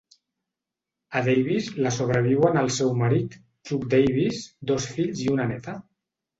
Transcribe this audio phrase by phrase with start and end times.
[1.19, 3.37] A Davis la sobreviuen el seu marit,
[3.71, 4.43] Chuck Davis,
[4.73, 5.81] dos fills i una néta.